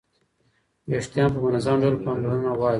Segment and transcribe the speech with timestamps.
[0.89, 2.69] ویښتان په منظم ډول پاملرنه غواړي.